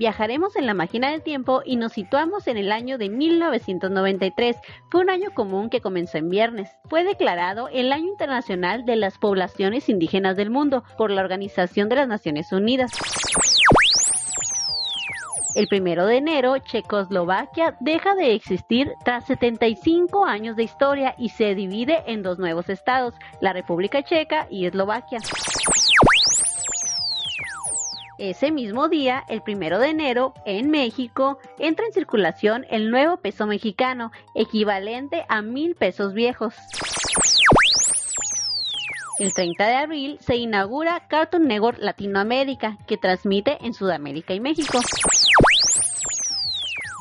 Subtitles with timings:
[0.00, 4.56] viajaremos en la máquina del tiempo y nos situamos en el año de 1993.
[4.90, 6.70] Fue un año común que comenzó en viernes.
[6.88, 11.96] Fue declarado el Año Internacional de las Poblaciones Indígenas del Mundo por la Organización de
[11.96, 12.92] las Naciones Unidas.
[15.54, 21.54] El primero de enero, Checoslovaquia deja de existir tras 75 años de historia y se
[21.54, 23.12] divide en dos nuevos estados,
[23.42, 25.18] la República Checa y Eslovaquia.
[28.20, 33.46] Ese mismo día, el primero de enero, en México, entra en circulación el nuevo peso
[33.46, 36.54] mexicano, equivalente a mil pesos viejos.
[39.18, 44.80] El 30 de abril se inaugura Cartoon Network Latinoamérica, que transmite en Sudamérica y México.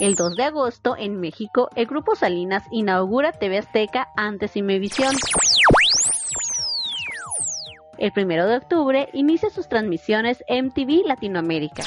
[0.00, 5.16] El 2 de agosto, en México, el Grupo Salinas inaugura TV Azteca antes Imevisión.
[7.98, 11.82] El 1 de octubre inicia sus transmisiones MTV Latinoamérica.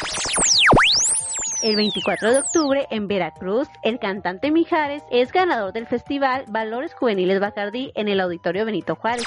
[1.63, 7.39] El 24 de octubre, en Veracruz, el cantante Mijares es ganador del festival Valores Juveniles
[7.39, 9.23] Bacardí en el Auditorio Benito Juárez.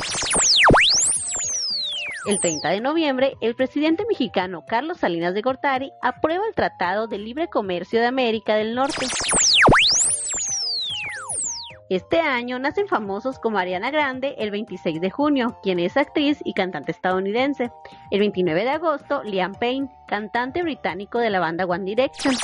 [2.26, 7.16] El 30 de noviembre, el presidente mexicano Carlos Salinas de Gortari aprueba el Tratado de
[7.16, 9.06] Libre Comercio de América del Norte.
[11.90, 16.54] Este año nacen famosos como Ariana Grande el 26 de junio, quien es actriz y
[16.54, 17.70] cantante estadounidense.
[18.10, 22.34] El 29 de agosto, Liam Payne, cantante británico de la banda One Direction.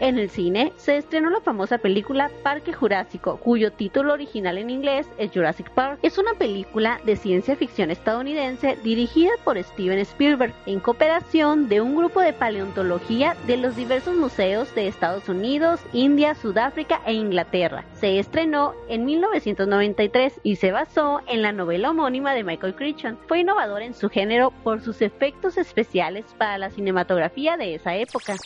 [0.00, 5.08] En el cine se estrenó la famosa película Parque Jurásico, cuyo título original en inglés
[5.18, 5.98] es Jurassic Park.
[6.02, 11.96] Es una película de ciencia ficción estadounidense dirigida por Steven Spielberg en cooperación de un
[11.96, 17.84] grupo de paleontología de los diversos museos de Estados Unidos, India, Sudáfrica e Inglaterra.
[17.94, 23.18] Se estrenó en 1993 y se basó en la novela homónima de Michael Crichton.
[23.26, 28.36] Fue innovador en su género por sus efectos especiales para la cinematografía de esa época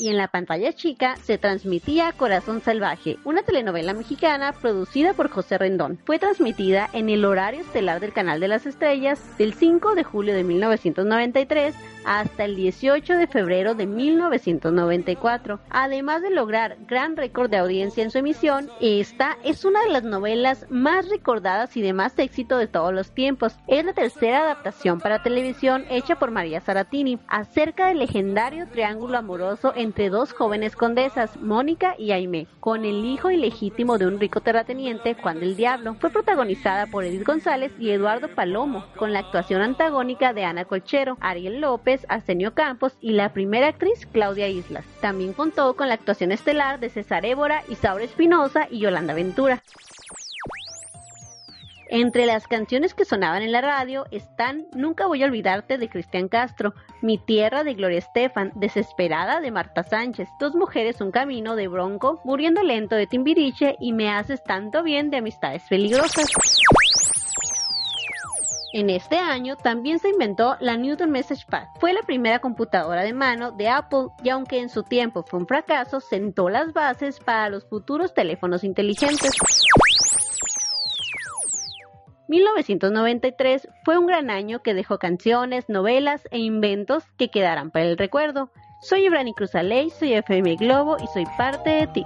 [0.00, 5.58] y en la pantalla chica se transmitía Corazón Salvaje, una telenovela mexicana producida por José
[5.58, 5.98] Rendón.
[6.06, 10.34] Fue transmitida en el horario estelar del Canal de las Estrellas del 5 de julio
[10.34, 11.74] de 1993
[12.04, 15.60] hasta el 18 de febrero de 1994.
[15.70, 20.04] Además de lograr gran récord de audiencia en su emisión, esta es una de las
[20.04, 23.56] novelas más recordadas y de más éxito de todos los tiempos.
[23.66, 29.72] Es la tercera adaptación para televisión hecha por María Saratini acerca del legendario triángulo amoroso
[29.76, 35.14] entre dos jóvenes condesas, Mónica y Aimé, con el hijo ilegítimo de un rico terrateniente,
[35.14, 35.94] Juan del Diablo.
[36.00, 41.16] Fue protagonizada por Edith González y Eduardo Palomo, con la actuación antagónica de Ana Colchero,
[41.20, 44.84] Ariel López, Campos y la primera actriz Claudia Islas.
[45.00, 49.62] También contó con la actuación estelar de César Évora, Isaura Espinosa y Yolanda Ventura.
[51.88, 56.28] Entre las canciones que sonaban en la radio están Nunca voy a olvidarte de Cristian
[56.28, 61.66] Castro, Mi tierra de Gloria Estefan, Desesperada de Marta Sánchez, Dos mujeres un camino de
[61.66, 66.26] Bronco, Muriendo lento de Timbiriche y Me haces tanto bien de Amistades peligrosas.
[68.72, 71.66] En este año también se inventó la Newton Message Pad.
[71.80, 75.46] Fue la primera computadora de mano de Apple y aunque en su tiempo fue un
[75.48, 79.32] fracaso, sentó las bases para los futuros teléfonos inteligentes.
[82.28, 87.98] 1993 fue un gran año que dejó canciones, novelas e inventos que quedarán para el
[87.98, 88.52] recuerdo.
[88.82, 92.04] Soy Ibrani Cruzaley, soy FM Globo y soy parte de ti.